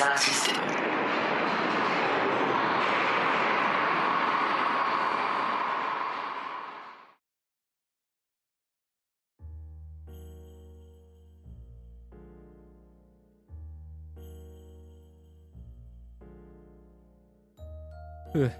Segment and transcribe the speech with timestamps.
[0.00, 0.52] キサーシステ
[18.34, 18.50] ム。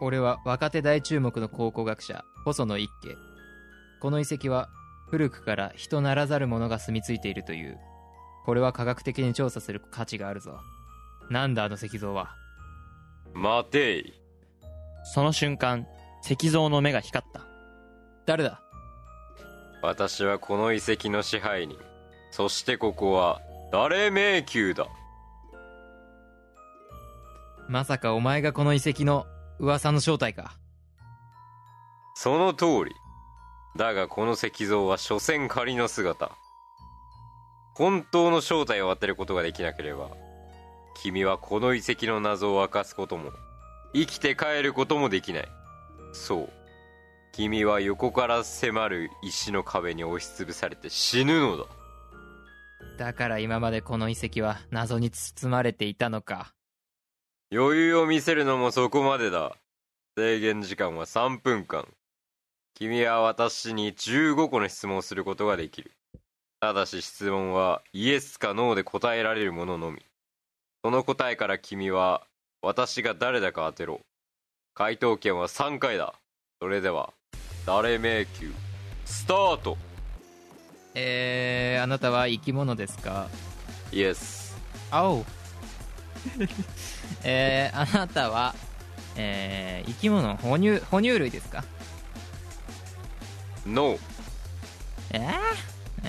[0.00, 3.16] 俺は若手大注目の考古学者、細野一家。
[4.00, 4.68] この遺跡は
[5.08, 7.78] 古くから人ならざる者が住み着いているという。
[8.44, 10.58] これは科学的に調査する価値があるぞ。
[11.30, 12.34] なんだあの石像は？
[13.34, 14.14] 待てい。
[15.04, 15.86] その瞬間、
[16.24, 17.42] 石像の目が光った。
[18.26, 18.62] 誰だ？
[19.82, 21.78] 私はこの遺跡の支配人。
[22.30, 24.86] そしてここは、誰迷宮だ。
[27.68, 29.26] まさかお前がこの遺跡の
[29.58, 30.54] 噂の正体か。
[32.14, 32.92] その通り。
[33.76, 36.32] だがこの石像は所詮仮の姿。
[37.78, 40.10] 本当の正体を当てることができなければ、
[41.00, 43.30] 君はこの遺跡の謎を明かすことも、
[43.94, 45.48] 生きて帰ることもできない。
[46.12, 46.50] そう。
[47.30, 51.66] 君は横から迫る石の壁に押しつぶされて死ぬのだ。
[52.98, 56.52] だから今までこの遺跡は謎に包まれていたのか。
[57.52, 59.54] 余裕を見せるのもそこまでだ。
[60.16, 61.86] 制限時間は3分間。
[62.74, 65.92] 君は私に15個の質問をすることができる。
[66.60, 70.04] ただし質問はイエスかノーで答えられるもののみ。
[70.84, 72.22] その答えから君は
[72.62, 74.00] 私が誰だか当てろ。
[74.74, 76.14] 回答権は3回だ。
[76.60, 77.12] それでは、
[77.66, 78.52] 誰迷宮、
[79.04, 79.76] スタート
[80.94, 83.28] えー、あなたは生き物ですか？
[83.92, 84.56] イエス。
[84.90, 85.24] 青
[87.22, 88.54] えー、あなたは、
[89.14, 91.64] えー、生き物哺乳哺乳類ですか？
[93.66, 93.98] ノー。
[95.10, 95.32] えー、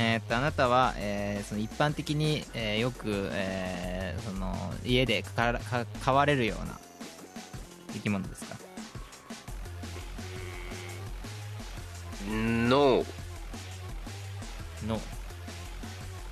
[0.01, 4.55] えーっとあなたは、えーその一般的に、えーよく、えーその
[4.85, 6.79] 家でかか飼われるような
[7.93, 8.55] 生き物ですか？
[12.29, 13.05] ノー。
[14.87, 15.01] の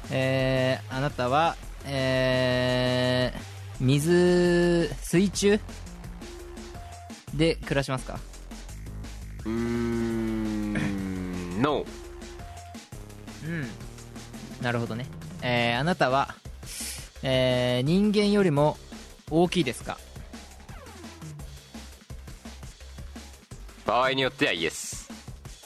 [0.10, 5.60] えー、あなたはえー、水水中？
[7.34, 8.18] で暮らしますか？
[9.46, 10.74] うーん、
[11.62, 11.97] ノー。
[13.48, 13.68] うん。
[14.62, 15.06] なるほどね。
[15.42, 16.36] えー、あなたは
[17.24, 18.78] えー、人間よりも
[19.32, 19.98] 大きいですか？
[23.86, 25.10] 場合によってはイエス。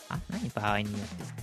[0.10, 1.06] あ何場合によって？
[1.16, 1.34] って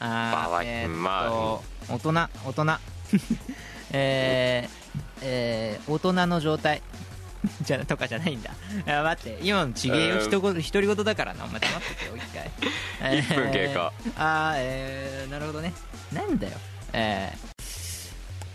[0.00, 1.60] あー場合まあ
[1.92, 2.66] 大人大人。
[3.92, 6.80] えー、えー、大人の状態
[7.70, 8.50] じゃとかじゃないんだ
[8.86, 12.50] あ待って今のちげえよ独り言だからなお前黙っててよ一回
[13.20, 15.72] 1分経過えーあえー、なるほどね
[16.12, 16.54] なんだよ
[16.92, 17.32] え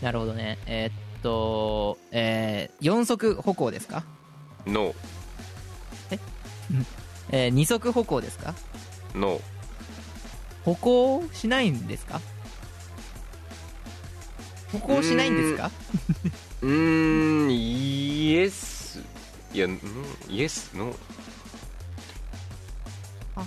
[0.01, 4.03] ー、なるほどねえーっとえー、四足歩行ですか
[4.67, 4.95] ノー。
[7.31, 8.53] えー、二足歩行ですか
[9.13, 9.41] ノー。
[10.63, 12.19] 歩行しないんですか
[14.71, 15.71] 歩行しないんですか
[16.61, 18.74] うん、イエス。
[19.55, 19.79] いや、ん
[20.29, 20.95] イエス、ノー。
[23.37, 23.45] あ。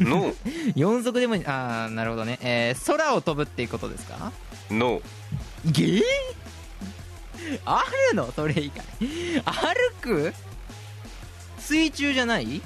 [0.00, 1.46] ノー、 四足でもいい。
[1.46, 4.32] ああなるほどね、えー、空を飛ぶっていうことですか？
[4.70, 5.02] ノー。
[5.64, 6.02] ゲー？
[7.64, 8.30] あるの？
[8.32, 8.84] それ以外。
[9.44, 10.34] 歩く？
[11.58, 12.60] 水中じゃない？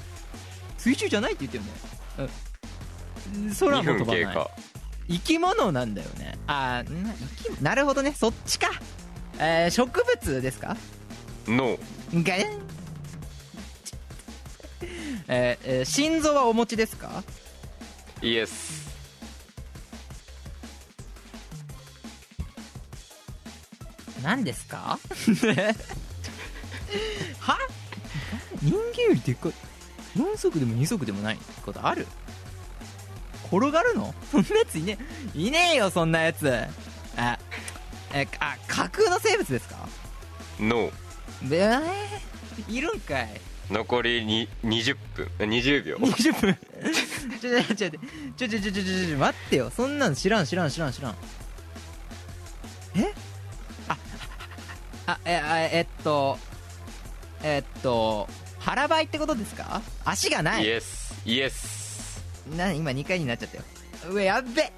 [0.77, 1.69] 水中じゃないって言ってるね。
[2.19, 2.29] うん
[3.57, 4.47] 空2も飛ばない。
[5.09, 6.37] 生き物なんだよね。
[6.47, 8.13] あーな生きなるほどね。
[8.17, 8.69] そっちか。
[9.39, 10.75] えー、植物ですか？
[11.47, 12.23] ノー。
[12.23, 12.35] が
[15.27, 17.23] ええーえー心臓はお持ちですか？
[18.21, 18.91] イエス。
[24.23, 24.99] 何ですか？
[27.39, 27.57] は？
[28.61, 29.53] 人間よりでっかい
[30.15, 32.05] 4足でも2足でもないってことある？
[33.51, 34.13] 転がるの？
[34.31, 34.97] そんなやついね。
[35.33, 36.47] いねえよそんなやつ。
[37.17, 37.37] あ
[38.13, 39.87] えあ架空の生物ですか？
[40.59, 40.91] ノー
[41.51, 43.41] えー、いるんかい
[43.71, 45.27] 残りに20分。
[45.39, 45.95] 20秒。
[45.97, 46.57] 20分。
[47.39, 51.15] ちょちょちょちょちょちょちょちょ待ってよそんなん知らん知らん知らん知らん
[52.95, 53.13] え
[53.87, 53.97] あ
[55.07, 56.37] あええっと
[57.43, 58.27] えっと
[58.59, 62.23] 腹ばいってことですか足がないイエスイエス
[62.55, 63.63] な今2回になっちゃったよ
[64.09, 64.71] うわやっべ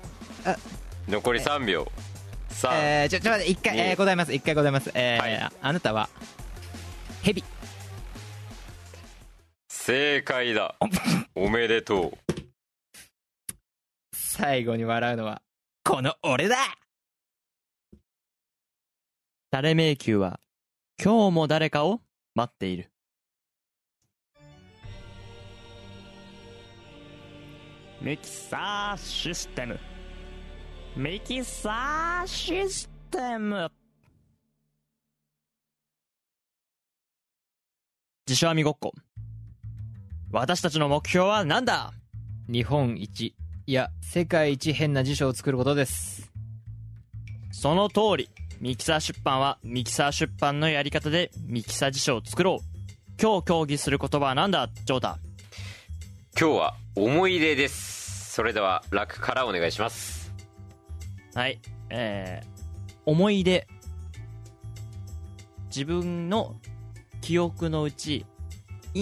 [1.07, 1.91] 残り3秒
[2.51, 6.09] 3、えー、ちょちょ待って1回、えー、ございます1回ございますえーはいあなたは
[7.23, 7.43] ヘビ
[9.85, 10.77] 正解だ
[11.35, 12.17] おめでとう
[14.13, 15.41] 最後に笑うのは
[15.83, 16.55] この俺だ
[19.51, 20.39] 誰迷宮は
[21.03, 21.99] 今日も誰かを
[22.33, 22.93] 待っている。
[28.01, 29.77] ミキサーシステム。
[30.95, 33.69] ミキサーシステム。
[38.25, 38.93] 自称網ごっこ。
[40.33, 41.93] 私たちの目標は何だ？
[42.49, 43.35] 日本一
[43.67, 46.31] いや世界一変な辞書を作ることです
[47.51, 48.29] その通り。
[48.59, 53.21] ミキサー出版はミキサー出版のやり方でミキサー辞書を作ろう。
[53.21, 54.69] 今日協議する言葉は何だ？
[54.85, 55.19] ジョータ。
[56.39, 60.33] 今日は思い出ですそれでは楽からお願いします
[61.35, 61.59] はい。
[61.91, 62.47] えー、
[63.05, 63.67] 思い出。
[65.67, 66.55] 自分の
[67.21, 68.25] 記憶のうち、い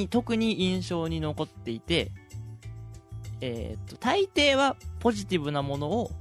[0.09, 2.11] 特に印象に残っていて、
[3.41, 6.11] えーっと、大抵はポジティブなものを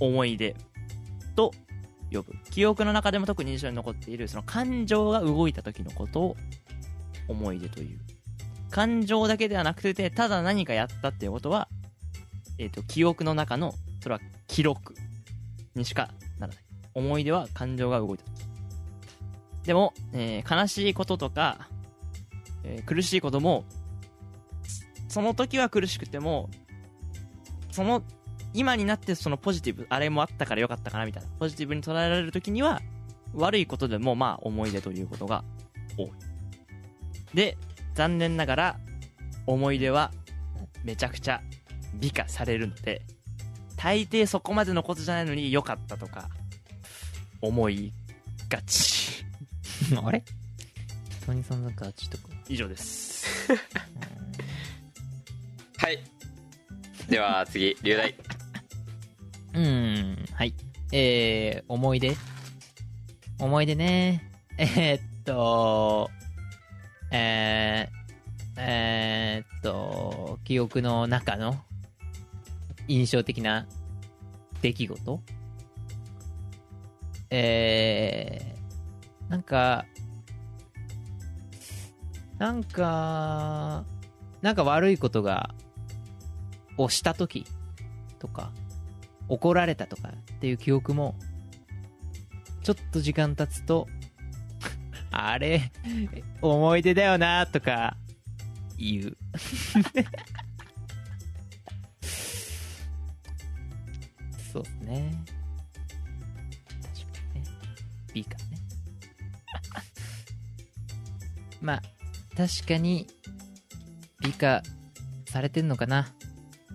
[0.00, 0.56] 思い出
[1.34, 1.52] と
[2.12, 2.32] 呼ぶ。
[2.50, 6.36] 記憶の中でも特に印象に残っている、その感情が動いた時のことを
[7.28, 7.98] 思い出という。
[8.70, 11.68] 感情だけではなくて、ただ何かやったっていうことは、
[12.58, 14.94] えーっと、記憶の中の、それは記録
[15.74, 16.62] にしかならない。
[16.94, 18.30] 思い出は感情が動いた時。
[19.64, 21.68] でも、えー悲しいこととか、
[22.66, 23.64] えー苦しいことも、
[25.08, 26.50] その時は苦しくても、
[27.70, 28.02] その、
[28.52, 32.80] 今になってそのポジティブ、あれもあったからよかったかなみたいな、ポジティブに捉えられる時には、
[33.34, 35.44] 悪いことでもまあ思い出ということが
[35.96, 36.10] 多い。
[37.34, 37.56] で、
[37.94, 38.76] 残念ながら、
[39.46, 40.12] 思い出は
[40.82, 41.40] めちゃくちゃ
[41.94, 43.02] 美化されるので、
[43.76, 46.28] 大抵そこまでのことじゃないのに良かったとか、
[47.42, 47.92] 思い
[48.48, 49.24] がち。
[50.02, 50.24] あれ？
[51.26, 53.52] トニーさんなんかあっちとか以上です。
[55.78, 55.98] はい。
[57.08, 58.14] では次龍大。
[59.54, 60.54] うーんはい。
[60.92, 62.16] えー、思い出？
[63.38, 64.30] 思い出ね。
[64.58, 66.10] えー、っと
[67.10, 71.62] えー、えー、っと記憶の中の
[72.88, 73.66] 印象的な
[74.62, 75.20] 出来事？
[77.30, 79.84] えー、なんか
[82.38, 83.84] なんか
[84.42, 85.54] なんか悪いことが
[86.76, 87.46] をした時
[88.18, 88.52] とか
[89.28, 91.16] 怒られたとかっていう記憶も
[92.62, 93.88] ちょっと時間経つと
[95.10, 95.72] あれ
[96.42, 97.96] 思い出だよなとか
[98.76, 99.16] 言う。
[104.52, 105.24] そうですね。
[106.82, 107.48] 確かにね。
[108.12, 108.44] B かね。
[111.60, 111.82] まあ
[112.36, 113.06] 確かに
[114.20, 114.62] 美化
[115.26, 116.08] されてんのかな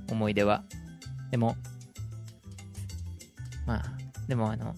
[0.09, 0.63] 思い出は。
[1.29, 1.55] でも
[3.65, 3.83] まあ
[4.27, 4.75] でもあの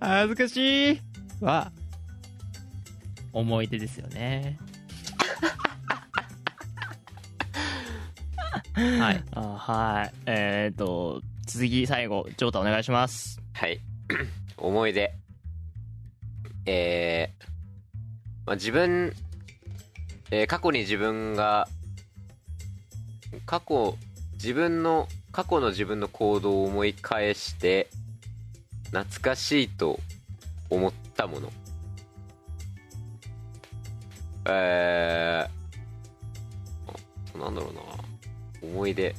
[0.00, 1.00] 恥ずかしい。
[1.40, 1.70] は
[3.32, 4.58] 思い出ですよね。
[8.98, 9.24] はい。
[9.32, 10.12] あはい。
[10.26, 13.40] えー、っと、次、最後、ジョータお願いします。
[13.52, 13.80] はい。
[14.56, 15.12] 思い出。
[16.66, 17.46] えー
[18.46, 19.12] まあ、自分、
[20.30, 21.68] えー過去に自分が
[23.44, 23.96] 過去
[24.34, 27.88] 自分の過去の自分の行動を思い返して
[28.86, 29.98] 懐かしいと
[30.70, 31.52] 思ったもの。
[34.46, 37.80] えー、なんだろうな。
[38.62, 39.14] 思い出。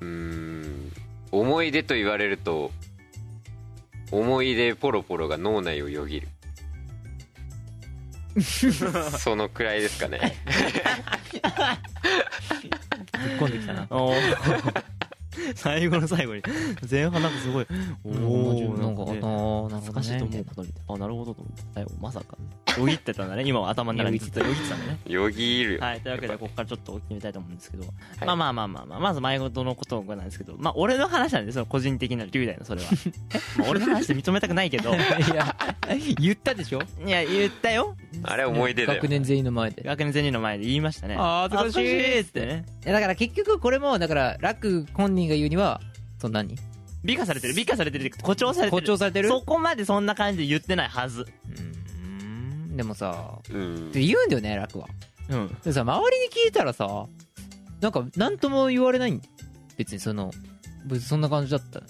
[0.00, 0.92] うん。
[1.30, 2.70] 思い出と言われると
[4.10, 6.28] 思い出ポロポロが脳内をよぎる。
[9.18, 10.36] そのくらいですかね。
[13.12, 13.86] 突っ込んできたな
[15.56, 16.42] 最後の最後に。
[16.90, 17.66] 前半なんかすごい
[18.04, 19.20] おおなんか、あね。
[19.20, 20.94] ーなるほど難しいと思うなことみたいな。
[20.94, 22.36] あなるほどと思って最後まさか。
[22.78, 23.42] よぎってたんだね。
[23.46, 24.46] 今は頭の中にずっとよ。
[24.46, 24.98] ぎってたんだね。
[25.06, 25.80] よぎるよ。
[25.80, 27.84] はいというわけでここからちょっと決めたいと思うんですけど、
[28.24, 30.54] まあまあまあまあまあまず前事のことなんですけど。
[30.58, 32.88] まあ俺の話なんですよ個人的な龍大のそれは。
[33.58, 34.94] まあ俺の話で認めたくないけど。
[34.94, 34.98] い
[35.34, 35.56] や、
[36.20, 36.82] 言ったでしょ？
[37.04, 37.96] いや言ったよ。
[38.22, 39.08] あれ思い出だよ学。
[39.10, 39.82] 年全員の前で。
[39.82, 41.16] 学年全人の前で言いましたね。
[41.18, 42.64] あー恥ずかしいっつってね。
[42.84, 45.80] だから結局これも、だから、楽本人が言うには、
[46.18, 46.56] そんなに
[47.04, 47.54] 美化されてる。
[47.54, 48.10] 美化されてる。
[48.20, 48.82] 誇張されてる。
[48.82, 49.28] 誇張されてる？
[49.28, 51.22] そこまでそんな感じで言ってないはず。
[51.22, 52.76] うーん。
[52.76, 53.88] でもさ、うん。
[53.88, 53.92] っ。
[53.92, 54.88] て言うんだよね、楽は。
[55.28, 55.56] うん。
[55.62, 57.06] でさ、周りに聞いたらさ、
[57.80, 59.22] なんか、なんとも言われないん？
[59.76, 60.32] 別にその、
[60.86, 61.80] 別にそんな感じだった。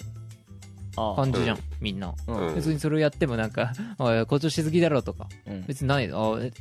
[0.97, 1.63] あ感じじゃん、うん。
[1.81, 2.13] みんな。
[2.27, 2.55] うん。
[2.55, 5.65] 別にそれをやってもなんか、 おい、誇張しすぎだろとか、うん。
[5.65, 6.51] 別にない、あえ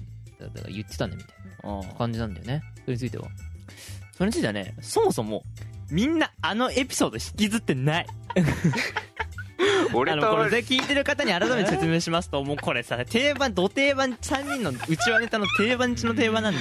[0.41, 2.63] だだから言ってたねみたいあな感じなんだよね。
[2.85, 3.29] それについては。
[4.17, 5.43] それについてはねそもそも
[5.91, 8.07] みんなあのエピソード引きずってない
[9.95, 16.61] 俺とあのこれで聞いてる方に改めて説明しますともうこれさ定番ど定番3人のうちわネタの定番中の定番なんで。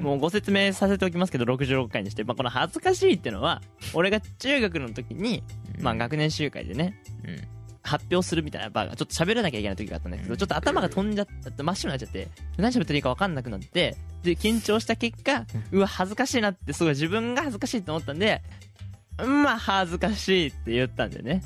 [0.00, 3.60] もうご説明させておきますけど66回にして、まあ、この恥ずかしいっていうのは
[3.92, 5.42] 俺が中学の時に、
[5.78, 7.59] まあ、学年集会でねうん。
[7.82, 18.42] 発表するみたいなバーがちょっと喋らなきゃいけない時があったんだけど、ちょっと頭が飛んじゃった真っ白になっちゃって何喋っていいか分かんなくなってで緊張した結果うわ恥ずかしいなってすごい自分が恥ずかしいと思ったんで
[19.26, 21.42] まあ恥ずかしいって言ったんでね。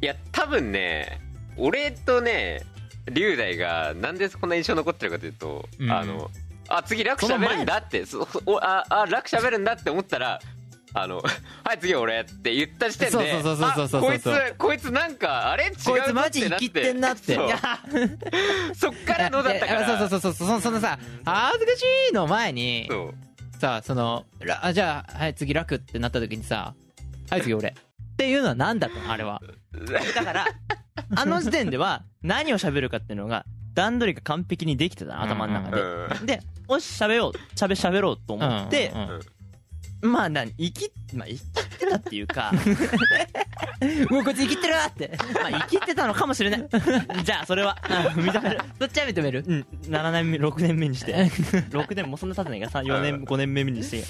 [0.00, 1.20] いや、多分ね、
[1.56, 2.62] 俺とね、
[3.10, 5.90] 龍大がなんでこんな印象残ってるかというと、うん。
[5.90, 6.30] あの、
[6.68, 10.40] あ、次楽喋るんだって、そおあ、あ、楽喋るんだって思ったら、
[10.96, 11.18] あの、
[11.64, 14.00] はい、次俺って言った時点で、そうそうそうそうそうそう。
[14.00, 15.64] あこいつ、こいつなんか、あれ？
[15.64, 17.34] 違うこいつマジ生きてんなって。
[17.34, 17.46] そう。
[17.46, 17.58] い や
[18.74, 19.86] そっからのだったから。
[19.86, 20.48] いやそうそうそうそう。
[20.48, 23.14] そそのさ恥ずかしいの前にそう。
[23.60, 26.74] さそのらあじゃあはい次楽ってなった時にさ
[27.28, 27.70] はい次俺。
[27.70, 29.12] っていうのは何だったの？
[29.12, 29.42] あれは。
[30.14, 30.46] だから
[31.16, 36.26] あの時点では何を喋るかっていうのが段取りが完璧にできてたの頭の中で、うん。
[36.26, 39.00] でよし喋ろう喋喋ろうと思って、うん。
[39.00, 39.20] うん
[40.04, 42.52] まあ何生きまあ生きてたっていうか。
[44.10, 45.16] も うこいつ生きてるわって。
[45.34, 46.68] まあ生きてたのかもしれない。
[47.24, 47.76] じゃあそれは。
[47.88, 48.60] うん認める。
[48.78, 49.44] どっちは認める。
[49.46, 49.66] うん。
[49.82, 51.14] 7年目6年目にして。
[51.72, 54.04] 6年もそんな経ってないから4年5年目にして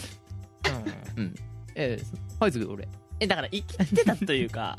[1.16, 1.34] うん。
[1.76, 2.00] え
[2.40, 2.88] はい次俺。
[3.20, 4.76] えだから生きてたというか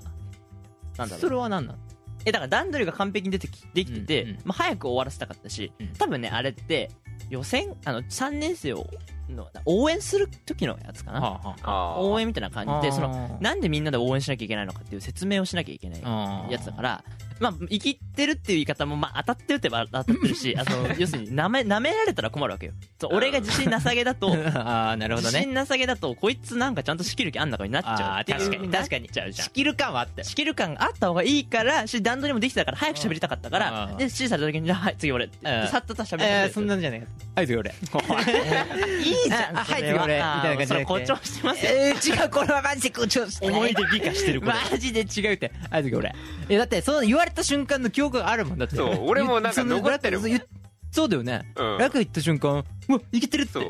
[0.97, 1.79] なんだろそうれは何なの
[2.25, 5.87] えだから段取りが完璧に出てきできてて、うんうんまあ、早く終わらせたかったし、うん。
[5.93, 6.91] 多分ねあれって
[7.29, 8.87] 予選あの3年生を
[9.29, 11.99] の応援する時のやつかな、はあはあ。
[11.99, 12.01] ー。
[12.01, 17.03] 応援みたいな感じでそののなんでみんなで応援しなきゃいけないのかっていう説明をしなきゃいけないやつだから
[17.39, 22.73] まあ生きてるっていう言い方もまあ当たってるって言えば当たってるし あの要するになめ舐められたら困るわけよ。
[23.01, 25.39] そう俺が自信なさげだと ああなるほどね。
[25.39, 29.03] 自信なさげだとこいつなんかちゃんと仕切る気あんのかになっちゃうっ確かに確かに。
[29.03, 33.97] なっちゃうじゃん仕切る感はあったよ仕切る感があった方がいいからし段取りもできてたから早く喋りたかったかうらん。
[33.97, 37.71] で指示された時にじゃあはい次俺ってさっとと喋えーってそんなんじゃないかはい次俺。
[37.71, 37.73] い
[39.11, 39.79] いじゃんあそれは。
[39.79, 41.65] い次俺みたいな感じじゃなくてあーそれ誇張してます。
[41.65, 44.53] よえー、違うこれはマジで誇張して思い出美化してるこれ。
[44.71, 45.51] マジで違うって。
[45.69, 46.15] はい次俺。
[46.49, 48.75] えだってその言われた瞬間の記憶があるもんだって。
[48.75, 50.31] そう俺もなんか残ってるもん。
[50.31, 50.47] 楽
[50.91, 51.41] そうだよね。
[51.57, 51.77] うん。
[51.77, 53.51] 楽言った瞬間うわ生きてるって。
[53.51, 53.63] そう。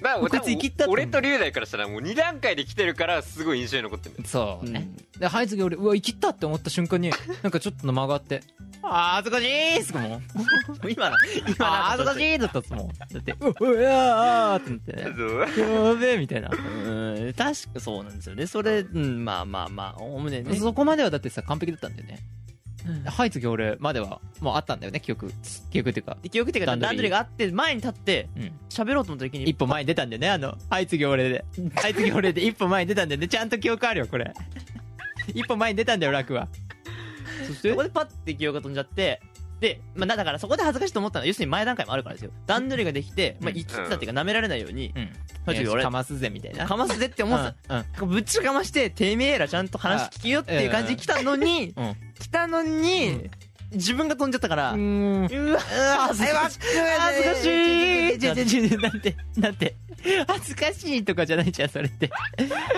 [0.00, 4.14] だからこいきったって俺と龍大からしたらもう2段階で来てるからすごい印象に残ってる。
[4.24, 4.88] そうね、
[5.18, 7.10] ではい次俺うわ生きったって思った瞬間に
[7.42, 8.42] なんかちょっとの間があって
[8.86, 10.04] あー恥ずかしいっすもん。
[10.90, 11.16] 今の
[11.48, 12.38] 今の恥ずかしい。
[12.38, 12.88] だったっすもん。
[12.88, 15.60] だってうわうわーってなって。
[15.60, 16.50] やべえみたいな。
[16.50, 16.54] う。
[17.30, 18.46] ん確かそうなんですよね。
[18.46, 19.24] それうん。
[19.24, 20.56] まあまあまあおおむねね。
[20.56, 22.18] そこまではだってさ完璧だったんだよね、
[23.06, 25.32] はい次俺まではもうあったんだよね記憶。
[25.70, 26.16] 記憶っていうか。
[26.30, 27.10] 記憶っていうか段取り。
[27.10, 28.52] があって前に立ってうん。
[28.68, 31.44] 喋ろうと思った時に一歩前に出たんだよねあのはい次俺で。
[31.76, 33.28] はい次俺で一歩前に出たんだよね。
[33.28, 34.32] ちゃんと記憶あるよこれ。
[35.34, 36.48] 一歩前に出たんだよ楽は
[37.46, 37.70] そして？
[37.70, 39.20] そこでパッて記憶が飛んじゃって
[39.60, 42.30] で、まあ、だだからそこで恥ずかしいと思ったのは要するに前段階もあるからですよ。
[42.46, 45.02] 段取りができて、まあ、うん生きてたっていうか舐められないように、うん。
[45.46, 46.66] はい次俺かますぜみたいな。
[46.66, 47.86] かますぜって思ってた、うん。
[48.02, 51.96] うんぶっちかましててめえらちゃんと話聞きよっていう感じで来たのに、うん。
[52.18, 53.30] 来たのに、うん
[53.74, 55.60] 自分が飛んじゃったから、ううんわ
[56.08, 56.58] 恥ずかしい。
[56.98, 58.78] 恥ずかしい。
[58.78, 59.76] なんてなんて。
[60.26, 62.10] 恥ずかしいとかじゃないじゃんそれって。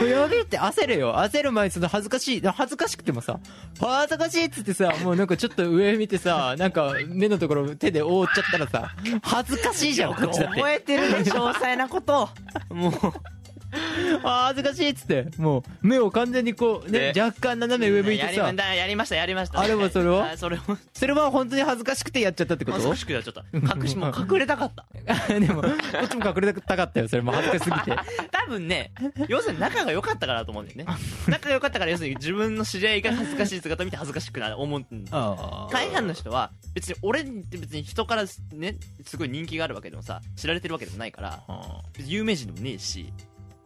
[0.08, 1.14] やべえって焦るよ。
[1.16, 3.38] 焦る前にその恥ずかしい恥ずかしくてもさ
[3.80, 10.60] 恥ずかしいっつってさもうなんかちょっと上見てさなんか目のところ手で覆っちゃったらさ恥ずかしいじゃんこっちだって。
[10.60, 12.28] 覚えてるね詳細なこと。
[12.70, 12.92] もう
[14.24, 15.26] あー恥ずかしいっつって。
[15.38, 18.52] もう目を完全にこうねで若干斜め上向いてさ。
[18.52, 20.78] だやりましたやりましたあれもそれ はあそれも。
[20.94, 22.78] それは本当に恥ずかしくてやっちゃったってこと？
[22.78, 23.76] 恥ずかしくなっちゃった。
[23.80, 24.86] 隠しもう隠れたかった。
[25.38, 27.96] でもこっちも隠れたかったよそれも恥ずかしすぎて。
[28.30, 28.92] 多分ね
[29.28, 30.86] 要するに仲が良かったからだと思うんだよね。
[31.28, 35.04] 仲が良かったから要するに自分の知り合いが恥ずかしい姿を見て恥ずかしくなる思うん
[35.70, 41.42] 大半の人は別に俺って別に人からねすごい人気があるわけでもさ知られてるわけでもないから
[42.04, 43.12] 有名人でもねえし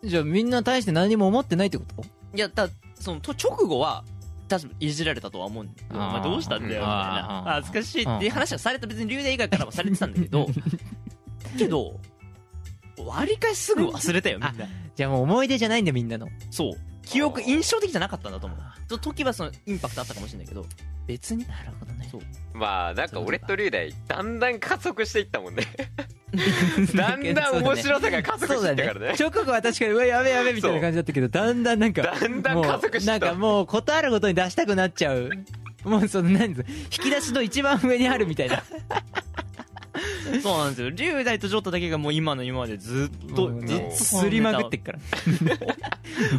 [0.02, 2.02] じゃあみんな対して何も思ってないってこと？
[2.35, 4.04] いやだそのと直後は
[4.49, 6.09] 確かいじられたとは思うんだよあー。
[6.09, 7.42] お前どうしたんだよみたいな。
[7.47, 10.47] 恥ずかしいっていう話はされた別に龍大以外からもされてたんだけど
[11.59, 12.00] けど
[12.99, 14.66] 割り返しすぐ忘れたよみんな。
[14.95, 16.28] じゃあもう思い出じゃないんだみんなの。
[16.50, 16.73] そう。
[17.02, 18.59] 記憶印象的じゃなかったんだと思う。
[18.88, 20.66] と時はそのインパクトあったかもしれないけど。
[21.07, 21.47] 別に。
[21.49, 22.09] なるほどね。
[22.11, 22.21] そう。
[22.52, 25.64] まあなんか俺と龍大だんだん加速していったもんね
[26.94, 29.14] だんだん面白さが加速してたからね。
[29.18, 35.30] 直後は確かにうわやべやべみたいな感じだったけどだんだんなんかだんだん加速してもうなんかもうことあるごとに出したくなっちゃう。
[35.84, 38.62] もうその何です引き出しの一番上にあるみたいな。
[40.42, 40.90] そうなんですよ。
[40.90, 44.99] 龍大とジョータだけがもう今の今までずっとずっとすりまく ってっから。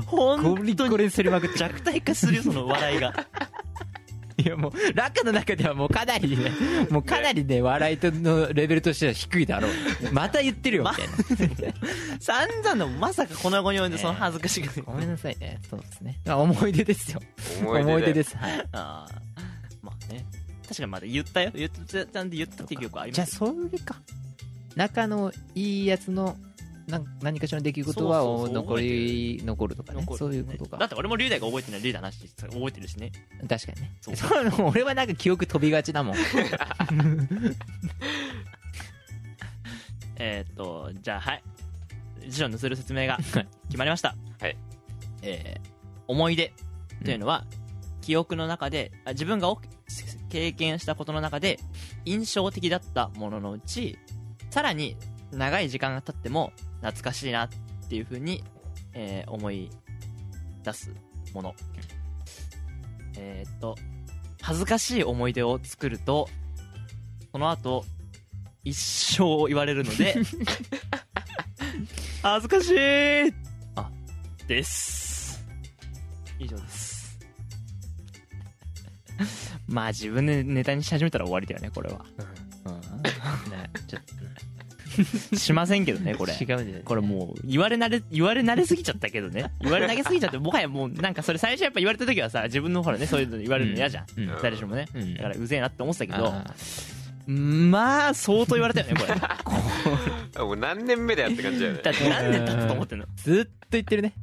[0.05, 3.13] 本ゴリッゴリにすりまくって弱体化するよその笑いが
[4.38, 6.51] いやもうラッカの中ではもうかなりね
[6.89, 9.71] もうかなりね笑いとのレベルとしては低いだろう。
[10.11, 11.73] また言ってるよみたいな。
[12.19, 15.59] 散々のまさかこの後に及んでその恥ずかしが ごめんなさいね。
[15.69, 16.19] そうですね。
[16.27, 17.21] あ思い出ですよ。
[17.61, 17.91] 思い出で。
[17.91, 18.38] 思い出です。
[18.38, 18.59] はい。
[18.71, 19.07] ああ
[19.81, 20.25] まあね。
[20.63, 21.51] 確かにまだ言ったよ。
[21.53, 23.31] 言ったちゃんと言ったっていう記憶あります。
[23.31, 24.01] じゃあそれか。
[24.75, 26.38] 仲のいいやつの
[26.88, 30.05] なん何かしらの出来事は残り残るとかね。
[30.17, 30.77] そういうことか。
[30.77, 33.11] だって俺も龍大が覚えてない龍大の話覚えてるしね。
[33.47, 33.91] 確かにね。
[34.01, 34.15] そう。
[34.15, 34.29] そう
[34.69, 36.15] 俺はなんか記憶飛びがちだもん。
[40.17, 41.43] えーっとじゃあはい。
[42.27, 43.17] 辞書を盗る説明が
[43.69, 44.15] 決まりました。
[44.39, 44.57] はい。
[45.21, 45.71] えー
[46.07, 46.51] 思い出
[47.05, 47.45] というのは、
[48.01, 49.61] 記憶の中であ自分がお
[50.29, 51.57] 経験したことの中で
[52.03, 53.97] 印象的だったもののうち
[54.50, 54.97] さらに
[55.31, 57.50] 長い時間が経っても懐かしいなっ
[57.89, 58.43] ていうふうに、
[58.93, 59.69] えー思い
[60.63, 60.91] 出す
[61.33, 61.55] もの。
[63.17, 63.75] えーっと
[64.41, 66.27] 恥ずかしい思い出を作ると
[67.31, 67.85] その後
[68.63, 70.15] 一生言われるので
[72.23, 73.34] 恥ずかしい！
[73.75, 73.89] あ
[74.47, 75.43] です。
[76.39, 77.19] 以上です。
[79.67, 81.99] まあ自分でネタにし始めたら終わりだよねこれは、
[83.49, 84.03] ねちょっ
[85.35, 86.33] しませんけどねこれ。
[86.33, 89.51] と違うこれもう言われ慣れ言われ慣れすぎちゃったけどね。
[89.61, 94.27] 言われ慣れすぎちゃってもはやもうなんかそれ最初やっぱ言われた時はさ自分のほらねそういうの言われるの嫌じゃん、うん。
[94.41, 95.15] 誰しもね、うん。
[95.15, 96.27] だからうぜえなって思ってたけど。
[96.27, 96.55] あ
[97.27, 99.15] まあ相当言われたよねこれ。
[100.43, 101.81] もう何年目だよって感じだよね。
[101.83, 103.05] だって何年経ったと思ってんの？
[103.05, 104.13] ーずっと言ってるね。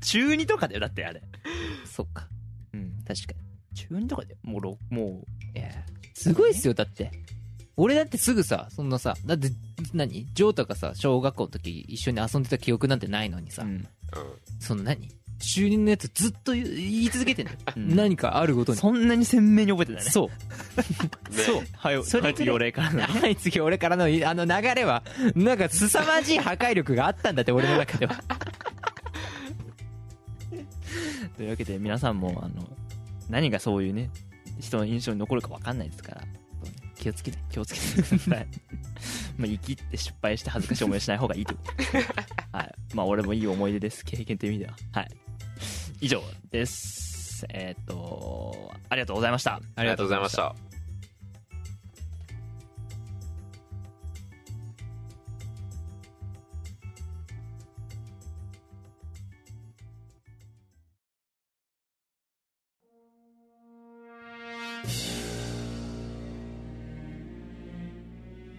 [0.00, 1.20] 中2とかだよだってあれ。
[1.84, 2.28] そっか。
[2.72, 3.34] うん確か
[3.74, 5.70] 中2とかでもうろもにいや
[6.14, 7.10] すごいっすよだって
[7.76, 9.50] 俺だってすぐさそんなさだって
[9.92, 10.26] 何？
[10.32, 13.72] ジョータがさ小学校の時一緒に遊んでた記憶なんてないのにさ、う、うん。
[13.72, 13.86] うん
[14.60, 15.08] その何？
[15.40, 17.96] 中二のやつずっと言言い続けてんのよ、うん。
[17.96, 18.78] 何かあるごとに。
[18.78, 20.10] そんなに鮮明に覚えてたね。
[20.10, 20.28] そう。
[20.28, 21.42] ね。
[21.42, 21.62] そう。
[21.76, 22.34] はいそれはい。
[22.34, 23.02] 次俺からのね。
[23.02, 25.02] はい次俺からのあの流れは
[25.34, 28.14] なんか凄まじい破壊力があったんだって俺の中では。
[31.36, 32.68] というわけで皆さんもあの
[33.28, 34.10] 何がそういうね
[34.60, 36.22] 人の印象に残るか分かんないですから
[37.04, 38.46] 気をつけて気をつけてください。
[39.36, 41.54] まあ生きって失敗して恥ずかしい思いをしない方がいいと。
[42.52, 42.74] はい。
[42.94, 44.04] まあ俺もいい思い出です。
[44.04, 44.76] 経験という意味では。
[44.92, 45.08] はい。
[46.00, 47.44] 以上です。
[47.50, 49.60] えっ、とありがとうございました。
[49.76, 50.73] ありがとうございました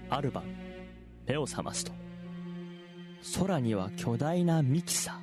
[0.10, 0.44] ある晩
[1.28, 1.92] 目を覚ますと。
[3.40, 5.16] 空には巨大なミキサー。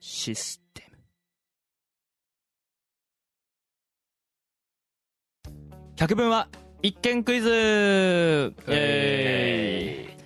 [0.00, 0.90] システ
[5.46, 5.52] ム。
[5.96, 6.48] 百聞は
[6.82, 7.48] 一見クイズ！
[7.48, 7.52] イ
[8.66, 10.16] エーイ！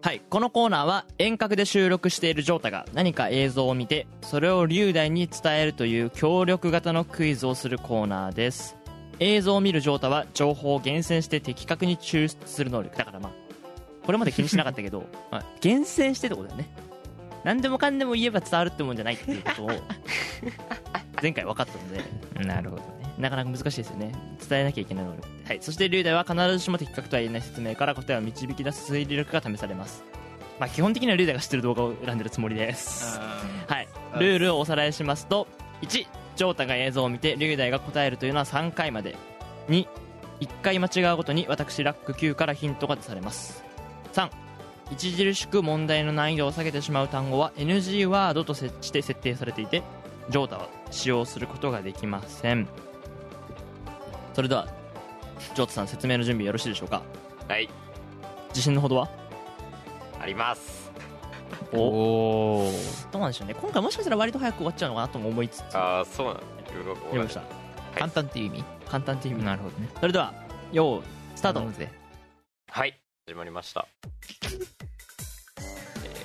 [0.00, 0.20] はい。
[0.30, 8.76] このコーナーは遠隔で収録しているジョータが何か映像を見てそれを龍大に伝えるという協力型のクイズをするコーナーです
[9.20, 12.96] 映像を見るジョータは情報を厳選して的確に抽出する能力。
[12.96, 13.46] だからまあ
[14.06, 16.68] これまで気にしなかったけど、 まあ、厳選してってことだよね。
[17.44, 19.70] 何でもかんでも言えば伝わるってもんじゃないっていうことを
[21.22, 22.46] 前回分かったので。
[22.46, 22.88] なるほどね。
[23.18, 24.12] なかなか難しいですよね。
[24.48, 30.04] 伝えなきゃいけない能力はいそして龍大は必ずしも的確とは言えない説明から答えを導き出す推理力が試されます。
[30.60, 33.18] まあ基本的にはリュウダイが知ってる動画を選んでるつもりです。
[33.18, 33.88] はい。
[34.18, 35.48] ルールをおさらいしますと
[35.82, 39.16] 1ジョータが映像を見てリュウダイが答えるというのは3回まで。
[39.68, 39.86] 2
[40.38, 43.64] 1回間違うごとに私ラック9からヒントが出されます。
[44.12, 44.30] 3
[44.92, 49.82] 著しく問題の難易度を下げてしまう単語は NG ワードとして設定されていて
[50.28, 52.68] ジョータは使用することができません。
[54.34, 54.68] それでは
[55.54, 57.02] ジョータさん説明の準備よろしいでしょうか？
[57.48, 57.68] はい。
[58.50, 59.08] 自信のほどは？
[60.20, 60.85] あります
[61.72, 61.78] お。
[61.78, 62.72] お お
[63.12, 63.54] どうなんでしょうね。
[63.54, 65.76] 今回もしかしたら割と早く終わっちゃうのかなとも思いつつ。
[65.76, 66.42] ああそうなんだ。
[66.42, 66.84] いろい。
[66.84, 67.42] ろやりました。
[67.96, 68.64] 簡単っていう意味？
[68.88, 69.44] 簡単っていう意味。
[69.44, 69.88] なるほどね。
[70.00, 70.32] それでは
[70.72, 71.04] よー
[71.34, 71.60] スタート。
[72.70, 73.00] はい。
[73.26, 73.86] 始まりました。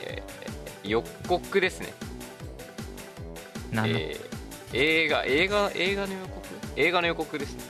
[0.02, 1.94] えー、予告ですね。
[3.72, 4.32] 何のえー
[4.74, 6.48] 映画映画映画の予告？
[6.78, 7.64] 映画の予告ですね。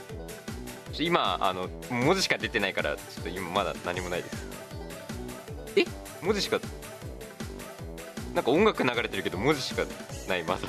[0.92, 4.46] ちょ今あの文字しか出てないからちょっと今まだ何もないです。
[5.76, 5.84] え？
[6.22, 6.60] 文字しか
[8.34, 9.84] なんか音楽流れてるけど文字しか
[10.28, 10.60] ないまだ。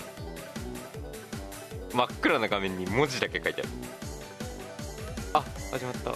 [1.93, 3.69] 真っ暗な画面に文字だけ書いてある。
[5.33, 6.13] あ始まった。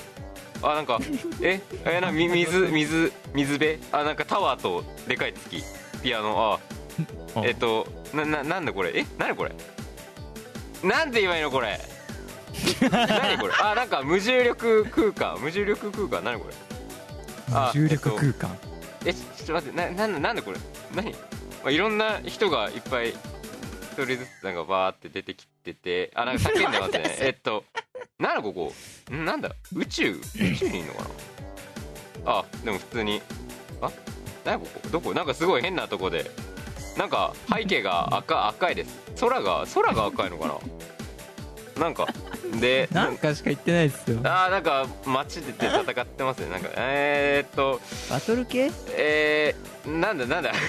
[0.69, 0.99] あなんか
[1.41, 1.61] え？
[1.85, 3.79] えなみ水水水辺？
[3.91, 5.63] あなんかタワーとでかい月。
[6.01, 6.59] ピアノ。
[7.35, 7.39] あ。
[7.39, 8.99] あえっとなななんだこれ？
[8.99, 9.05] え？
[9.17, 9.51] 何これ？
[10.83, 11.79] なんて言えばいいのこれ？
[12.89, 13.53] 何これ？
[13.61, 15.39] あなんか無重力空間。
[15.39, 16.23] 無重力空間。
[16.23, 16.53] 何これ？
[17.53, 18.57] あ重力空間。
[19.05, 19.77] えちょっと待って。
[19.77, 20.57] ななんだなんだこれ？
[20.95, 21.13] 何、
[21.67, 23.17] まあ、いろんな人がいっぱい一
[23.95, 27.03] 人ずつなんかバーって出てきててあなんか叫んでますね。
[27.19, 27.65] えっと
[28.17, 28.73] なんだここ？
[29.13, 29.51] んなんだ？
[29.75, 30.11] 宇宙？
[30.13, 32.31] 宇宙にいるのかな？
[32.39, 33.21] あでも普通に。
[33.81, 33.91] あ？
[34.45, 34.87] 何ここ？
[34.91, 35.13] どこ？
[35.13, 36.31] なんかすごい変なとこで。
[36.95, 38.97] なんか背景が赤赤いです。
[39.19, 40.47] 空が空が赤いのか
[41.75, 41.81] な？
[41.83, 42.07] なんか。
[42.61, 44.21] で なんかしか言ってないですよ。
[44.23, 46.49] あーなんか街で戦ってますね。
[46.49, 47.81] なんかえー、っと。
[48.09, 48.71] バトル系？
[48.95, 50.53] えー、なんだなんだ？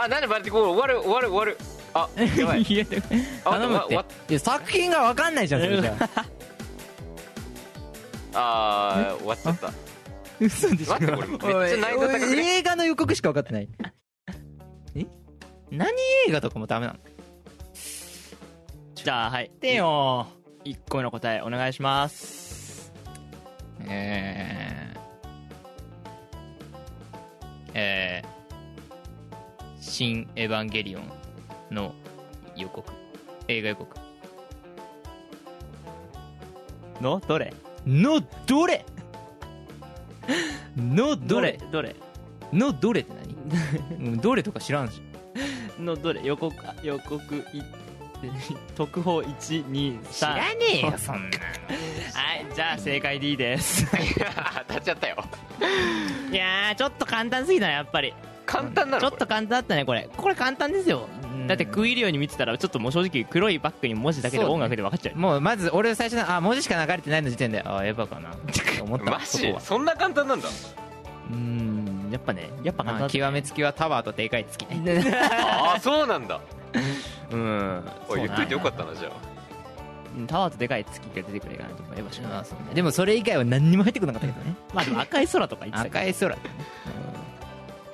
[0.00, 1.58] あなんで待ってこう終わる終わる終わる。
[1.94, 2.08] あ
[2.38, 2.62] やばい。
[2.68, 2.84] いや
[3.44, 3.94] あ頼むって。
[3.94, 3.98] い
[4.34, 5.96] や作品が分かんないじゃんそれじゃ。
[8.34, 9.72] あー終わっちゃった。
[10.40, 10.92] 嘘でしょ。
[10.92, 11.54] 待ってこれ。
[11.54, 13.68] めっちゃ難易度高くねおい映画の予告しか分かってない。
[14.94, 15.06] え？
[15.70, 15.90] 何
[16.28, 16.98] 映画とかもダメなの？
[18.94, 19.50] じゃあはい。
[19.60, 20.26] でよ
[20.64, 22.92] 1個目の答えお願いします。
[23.88, 24.98] えー、
[27.74, 28.28] えー、
[29.98, 31.10] 新エヴァンゲリオン
[31.72, 31.92] の
[32.54, 32.88] 予告
[33.48, 33.96] 映画予告。
[37.00, 37.52] のどれ？
[37.84, 38.84] のどれ？
[40.76, 41.50] のどどれ？
[41.50, 41.96] れどれ？
[42.52, 43.12] のどれって
[43.90, 44.06] 何？
[44.06, 45.02] うんどれとか知らんし。
[45.80, 46.22] のどれ？
[46.22, 47.40] 予告あ予告い
[48.76, 53.84] 特報123知らねえよそんなはいじゃあ正解でいいです。
[54.68, 55.16] 当たっちゃったよ。
[56.30, 58.14] いやーちょっと簡単すぎたなやっぱり
[58.48, 60.08] 簡単なのちょっと簡単だったねこれ。
[60.16, 61.06] これ簡単ですよ。
[61.46, 65.16] だって食い入るように見てたらちょっともう正直黒いバッグに文字だけで音楽で分かっちゃう。
[65.18, 68.30] もうまず俺最初のあ文字しか流れてないの時点であエヴァかな。
[68.30, 68.32] っ
[68.76, 69.54] て思ったマジ？
[69.60, 70.48] そんな簡単なんだ。
[70.48, 72.08] うーん。
[72.10, 76.40] やっぱねやっぱまあ極めつきはタワーとでかい月ねああそうなんだ。
[77.30, 77.82] うん。
[78.08, 79.12] おい言っといてよかったなじゃあ。
[80.16, 82.74] うんタワーとでかい月が出てくれかなと思えばしまあそうね。
[82.74, 84.54] でもそれ以外は何にも入ってこなかったけどね。
[84.74, 86.36] まあでも赤い空とか言ってたけ赤い空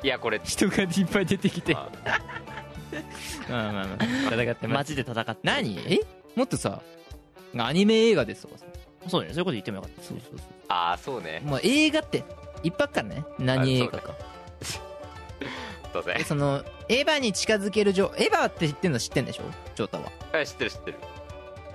[0.04, 0.38] いやこれ。
[0.44, 1.74] 人がいっぱい出てきて。
[1.74, 1.88] あ。
[3.48, 4.04] まあまあまあ。
[4.34, 4.92] 戦ってどます。
[4.92, 5.78] 街で戦って何？
[5.86, 6.00] え？
[6.36, 6.82] もっとさ
[7.56, 8.66] アニメ映画ですとかさ。
[9.08, 10.02] そうだねそういうこと言ってもよかった。
[10.02, 11.40] そうそうそあーそうね。
[11.44, 12.22] うもう映画って
[12.62, 13.24] いっぱいあっからね？
[13.38, 14.14] 何映画か。
[15.94, 19.44] どうせで そのエヴァに近づける情エヴァって知ってんの知ってんでしょ？
[19.74, 20.04] ジョータは。
[20.32, 20.98] はい知ってる知ってる。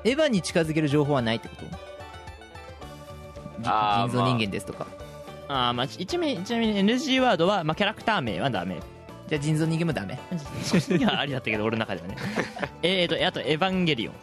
[0.03, 1.65] エヴァに近づける情報はないってこと？
[1.65, 1.77] じ
[3.65, 4.87] あー人造人間ですとか、
[5.49, 8.79] ああまあ一名ちなみに NG ワードは、まあ、キャラクター名はダメ。
[9.27, 10.17] じゃあ人造人間もダメ。
[10.97, 12.15] いやありだったけど 俺の中ではね。
[12.83, 14.13] えーとあとエヴァンゲリオン。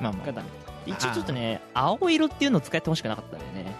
[0.00, 0.48] まあまがダメ
[0.86, 3.74] 一応ちょっとね青色っていうのを使ってほしくなかったんだよね。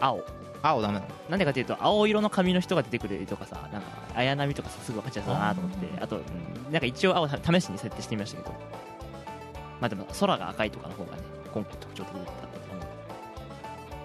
[0.00, 0.22] 青。
[0.62, 1.06] あ青ダメなの？
[1.30, 5.86] なんでかっていうと青色の髪の人が出てくるとかさなんか綾波とかさすぐ分かっちゃうなと思って。
[6.02, 6.24] あと、うん
[6.72, 8.54] なんか一応青試しに設定してみましたけど。
[9.80, 12.53] まあでも空が赤いとかの方がね今回特徴的だった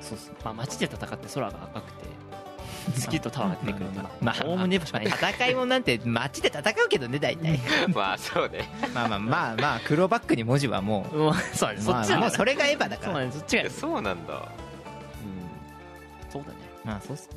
[0.10, 2.06] そうそうまあ街で戦って空が赤くて
[2.98, 7.60] 月とタワーが出てくるってまあまあおおむね戦いもんなんて街で戦うけどね大体。
[7.94, 17.30] まあそうねまあまあまあまあ黒バックに文字はもうもうそうそまあっちもうそれがエヴァだかそうねそっちがえそうなんだうんそうだねまあそうっす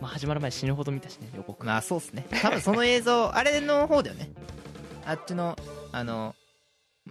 [0.00, 4.30] まあ始まる前死ぬほど見たしね予告まあそうっすね多分その映像あれの方だよね
[5.06, 5.56] あっちの
[5.92, 6.34] あの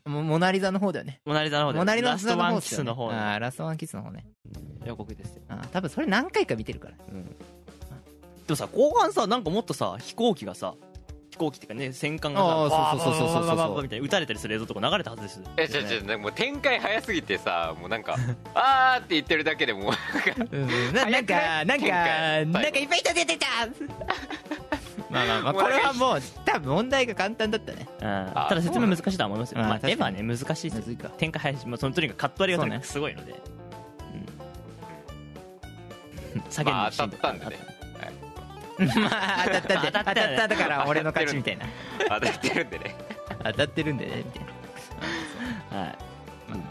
[0.04, 1.22] モモナリザの方だよね。
[1.26, 4.26] モナリザの方でモナリラストワンキスの方のあーラストワンキスの方ね。
[4.86, 5.42] 予告ですよ。
[5.50, 6.96] あー多分それ何回か見てるから。
[8.48, 10.76] もさ後半さなんかもっとさ飛行機がさ
[11.32, 13.46] 飛行機っていうかね戦艦がさそうそうそうそうそう。
[13.48, 18.16] バーバーバーバーみたいに撃たれたりする映像とか流れたはずですえ違う違うなんかもう展開早すぎてさもうなんか
[18.54, 19.94] あーって言ってるだけでもう
[20.52, 23.48] うんななんかなんかなんかいっぱい人出てた
[25.10, 27.88] まあまあまあこれはもう多分問題が簡単だったね。
[27.90, 28.00] うん。
[28.00, 31.58] ただ説明難しいとは思いますよ、まあ、あー確かにエヴァね難しいです展開早い。
[31.60, 33.32] し、まあ、そのとにかくカット割りがとにかくそすごいので、
[36.36, 37.76] うん、下げるまあのシーンとか当たったんでね。
[39.00, 41.66] まあ当たったんで当たっ当たったよねただから俺の勝ちみたいな。
[42.10, 42.96] 当たってるんでね。
[43.44, 44.46] 当たってるんでねみたい
[45.72, 45.78] な。
[45.80, 45.98] はい、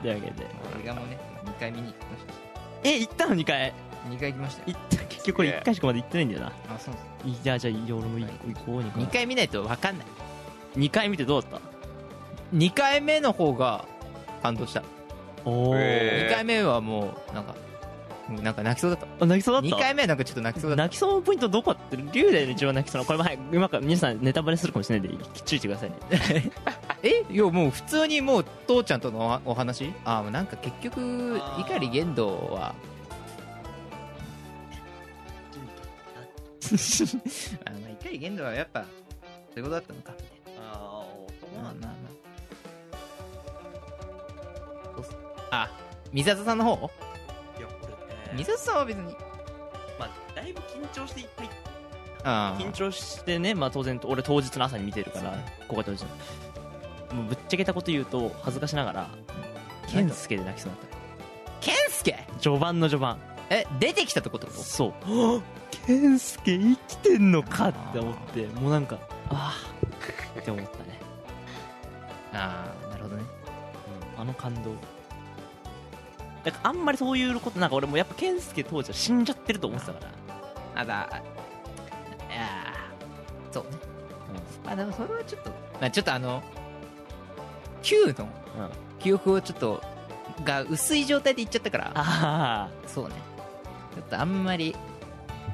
[0.02, 0.46] というわけで。
[0.82, 2.24] 映画もね2回見に行きまし
[2.84, 3.72] え行ったの2回？
[3.72, 6.52] た2回行きましたよ行った結局これ1回しかまだ行ってないんだよな。
[6.68, 6.94] あそう
[7.42, 10.06] じゃあじゃあいいよ俺も行こう行こう2 2回回見ないと分かんない。
[10.76, 11.60] 2回見てどうだっ
[12.54, 13.86] 2回目の方が
[14.42, 14.82] 感動した。
[14.82, 14.86] た
[15.46, 17.54] おお、へ2回目はもうなんか
[18.42, 19.06] なんか泣きそうだった。
[19.24, 20.82] あ泣きそうだった？2回目はなんかちょっと泣きそうだった。
[20.82, 21.70] 泣きそうなポイントどこ？
[21.70, 23.06] あってる龍大の一番泣きそうな。
[23.06, 25.96] これもはい今から皆さんネタバレするかもしれないんできっちりしてくださいね。
[27.02, 27.24] え？
[27.30, 29.92] いやもう普通にもう父ちゃんとのおお話？
[30.04, 31.64] あもうなんか結局あー。
[31.64, 32.74] 碇玄道は
[37.66, 38.86] あまあ碇玄道はやっぱそ
[39.56, 40.12] ういうことだったのか
[40.58, 41.04] あ
[41.60, 41.88] まあまあま
[42.92, 42.96] あ
[44.96, 45.04] どう。
[45.04, 45.10] す
[45.50, 45.70] あ
[46.12, 46.90] 水里さんの方？
[47.58, 47.98] いやこれね。
[48.36, 49.04] 水里さんは別に。
[49.98, 51.50] まあだいぶ緊張していっぱい。
[52.24, 55.32] あ緊張してねまあ当然俺当日の朝に見てるから
[55.68, 56.08] ここが当日の。
[57.16, 59.08] もうぶっちゃけたこと言うと恥ずかしながら
[59.88, 60.88] 健介で泣きそうになっ
[61.60, 62.12] 健介？
[62.12, 63.18] た序盤の序盤。
[63.50, 64.50] え出てきたってこと？
[64.50, 64.92] そう
[65.86, 68.98] 健介生きてんのかって思ってもうなんか
[69.30, 69.54] あ
[70.36, 71.00] あって思ったね、
[72.32, 73.22] ああなるほどね。
[74.16, 74.70] うんあの感動。
[76.44, 80.00] なんかあんまりそういうことなんか俺もやっぱ健介当時は死んじゃってると思ってたか
[80.74, 80.82] ら。
[80.82, 80.94] あだ
[82.30, 83.70] いやーそうね。
[84.64, 86.42] まあでもそれはちょっとまあちょっとあの
[87.82, 89.82] Q のうん、うん、記憶をちょっと
[90.44, 91.92] が薄い状態で言っちゃったから。
[91.94, 93.14] あそうね。
[93.94, 94.73] ちょっとあんまり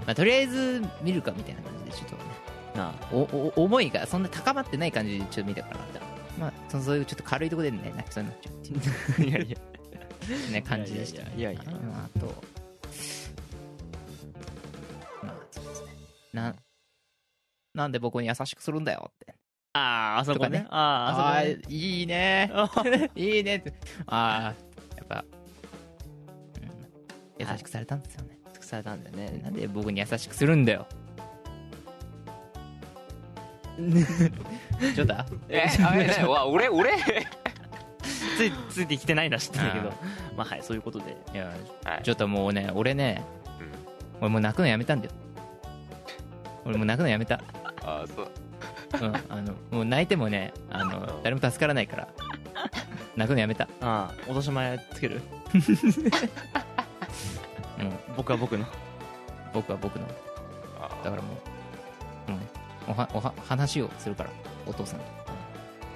[0.06, 2.22] まあとりあえず見るかみたいな感じでちょっとね。
[2.76, 3.18] あお
[3.56, 5.80] お思いがそんな高まってない感じでちょっと見たから
[6.38, 8.56] まあそそういうちょっと軽いところでね泣きそうになっちゃうっ
[9.18, 9.56] ていう いやいや
[10.52, 11.32] ね感じでしたね。
[11.36, 11.60] いやいや。
[11.66, 12.26] ああと
[15.22, 15.88] まあそうですね。
[16.32, 16.54] な
[17.74, 19.34] なんで僕に優しくするんだよって。
[19.72, 20.60] あああそこね。
[20.60, 20.66] ね。
[20.70, 21.60] あああそこあね。
[21.68, 22.50] ーいいね。
[23.14, 23.74] いいねって。
[24.06, 25.24] ああやっぱ、
[27.38, 28.38] うん、優しくされたんですよね、
[28.70, 29.40] されたんだよね。
[29.42, 30.86] なんで僕に優しくするんだよ。
[34.94, 35.14] ちょっと
[35.48, 36.90] えあれね わ俺俺？
[38.36, 39.88] ついついてきてないな知ってたけど。
[39.90, 39.92] あ
[40.36, 41.16] まあはいそういうことで。
[41.32, 41.52] いや
[41.84, 42.02] はい。
[42.02, 43.22] ちょっともうね俺ね
[44.20, 45.12] 俺もう泣くのやめたんだよ。
[46.64, 47.40] 俺もう泣くのやめた。
[47.82, 48.28] あそう。
[49.02, 52.08] うんあのもう泣いてもねあの誰も助からないから。
[53.16, 53.64] 泣くのやめた。
[53.80, 55.22] ああ落とし前つける？
[57.80, 58.14] うん。
[58.16, 58.66] 僕は僕の。
[59.52, 60.06] 僕は僕の。
[60.80, 61.28] あだからも
[62.28, 64.30] う、うん、おはおは話をするから
[64.66, 65.06] お父さんと。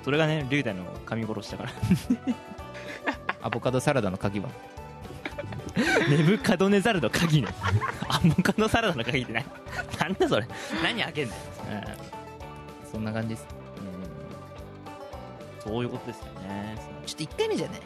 [0.05, 1.71] それがね龍大の髪殺しだから。
[3.43, 4.49] アボカドサラダの鍵は？
[6.09, 7.49] ネブカドネザルの鍵ね。
[8.09, 9.45] アボカドサラダの鍵って何？
[9.99, 10.47] なんだそれ。
[10.83, 11.41] 何開けんだよ
[12.85, 12.91] うん。
[12.91, 13.47] そんな感じです。
[15.67, 15.71] うん。
[15.73, 16.77] そういうことですよね。
[17.07, 17.81] ちょっと1回目じゃね。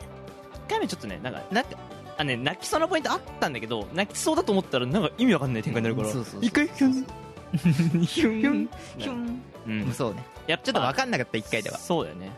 [0.66, 1.70] 1回目ちょっとねなんかなんか
[2.18, 6.09] あね泣きそうなポイントあったんだけど泣きそうだと思ったらなんか意味わかんない展開になるから。
[6.09, 6.44] そうそうそう。
[6.44, 6.92] 一回ヒュン。
[6.92, 8.04] ヒュン。
[8.04, 8.68] ヒュン。
[8.98, 9.42] ヒュン。
[9.66, 9.92] うん。
[9.92, 10.24] そうね。
[10.46, 11.78] やっぱちょっと分かんなかった1回では。
[11.78, 12.31] そうだよね。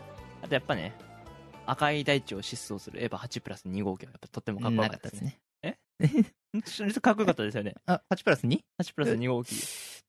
[0.43, 0.93] あとやっぱね
[1.65, 3.03] 赤い大地を疾走する。
[3.03, 5.39] エヴァ8プラス2号機はやっぱとってもかっこよなかったたですね。
[5.63, 5.79] ね
[6.65, 7.73] ちょっとかっこよかったですよね。
[7.85, 8.59] あ8プラス 2?
[8.81, 9.55] 8プラス2号機。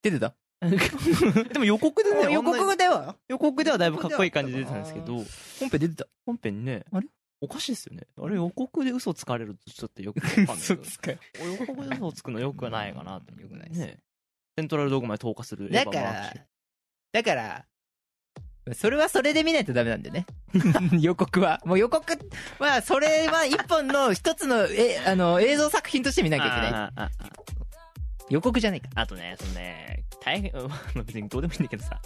[0.03, 0.35] 出てた？
[1.53, 3.17] でも予告でね予告では？
[3.29, 5.15] 予告ではだいぶかっこいい感じで出てたんですけど。
[5.59, 6.07] 本編出てた？
[6.27, 6.85] 本編ね。
[6.93, 7.07] あれ？
[7.43, 8.07] おかしいですよね。
[8.17, 11.11] あれ予告で嘘つかれるとちょっとよくわかんないけどか
[11.45, 13.99] 予告で嘘つくのよくはないかなとよくないですね。
[14.57, 16.35] セントラルドーグまで投下するエだから
[17.13, 17.65] だから
[18.75, 20.27] それはそれで見ないとダメなんだよね。
[21.01, 21.61] 予告は。
[21.65, 22.17] もう予告
[22.61, 26.73] はそれは一本の一つのえあの映像作品として見なきゃいけない。
[26.73, 27.33] あああ
[28.31, 28.89] 予告じゃないか。
[28.95, 32.01] あとね、そのね、大変、 まあ別にどうでもいいんだけどさ、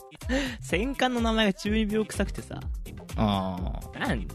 [0.60, 2.58] 戦艦の名前が中二病臭くてさ、
[3.16, 4.34] あなんで？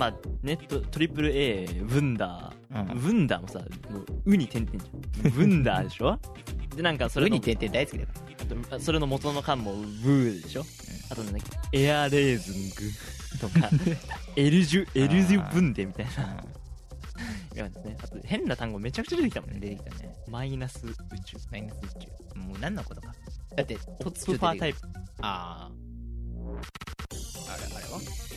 [0.00, 3.58] まあ、ネット、トリプル A、ブンダー、あうんブンダーもさ、
[3.90, 5.30] もう、ウに点々じゃん。
[5.32, 6.18] ブンダーでしょ？
[6.74, 10.64] で、なんかそれのウニ、点々大好きだかそれの元の缶もブーでしょ？
[11.10, 11.42] あとね、
[11.74, 13.68] エアレーズングとか、
[14.36, 16.12] エルジュ、エルジュブンデみたいな。
[16.16, 16.44] ら
[17.54, 17.96] いやですね。
[18.02, 19.60] あと、変な単語めちゃくちゃ出てきたもんね。
[19.60, 20.14] 出てきたね。
[20.28, 20.94] マイナス宇
[21.26, 21.36] 宙。
[21.52, 22.00] マイナス宇
[22.34, 22.38] 宙。
[22.40, 23.12] もう何のことか。
[23.54, 24.78] だって、トップパータイプ。
[25.20, 25.70] ああ。
[27.52, 28.29] あれ、あれは？